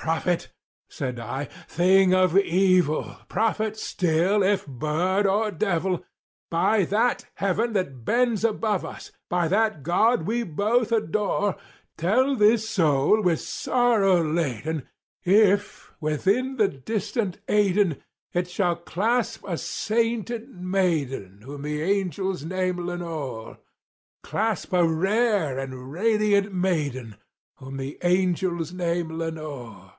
[0.00, 0.48] "Prophet!"
[0.88, 6.02] said I, "thing of evil—prophet still, if bird or devil!
[6.50, 11.56] By that Heaven that bends above us—by that God we both adore—
[11.98, 14.88] Tell this soul with sorrow laden
[15.22, 18.00] if, within the distant Aidenn,
[18.32, 23.58] It shall clasp a sainted maiden whom the angels name Lenore—
[24.22, 27.16] Clasp a rare and radiant maiden
[27.56, 29.92] whom the angels name Lenore."